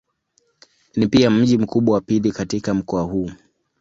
Ni 0.95 1.07
pia 1.07 1.29
mji 1.29 1.57
mkubwa 1.57 1.95
wa 1.95 2.01
pili 2.01 2.31
katika 2.31 2.73
mkoa 2.73 3.01
huu. 3.03 3.29